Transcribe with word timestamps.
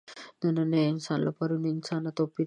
نننی 0.43 0.81
انسان 0.93 1.19
له 1.25 1.31
پروني 1.37 1.69
انسانه 1.75 2.09
توپیر 2.17 2.35
لري. 2.37 2.39